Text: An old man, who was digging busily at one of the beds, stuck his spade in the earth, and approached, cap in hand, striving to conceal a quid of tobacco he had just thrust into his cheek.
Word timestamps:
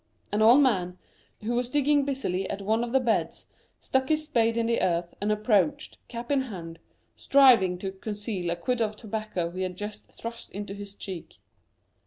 An 0.31 0.41
old 0.41 0.61
man, 0.63 0.97
who 1.43 1.51
was 1.53 1.69
digging 1.69 2.05
busily 2.05 2.49
at 2.49 2.63
one 2.63 2.83
of 2.83 2.91
the 2.91 2.99
beds, 2.99 3.45
stuck 3.79 4.09
his 4.09 4.23
spade 4.23 4.57
in 4.57 4.65
the 4.65 4.81
earth, 4.81 5.13
and 5.21 5.31
approached, 5.31 5.99
cap 6.07 6.31
in 6.31 6.41
hand, 6.41 6.79
striving 7.15 7.77
to 7.77 7.91
conceal 7.91 8.49
a 8.49 8.55
quid 8.55 8.81
of 8.81 8.95
tobacco 8.95 9.51
he 9.51 9.61
had 9.61 9.77
just 9.77 10.07
thrust 10.07 10.51
into 10.53 10.73
his 10.73 10.95
cheek. 10.95 11.35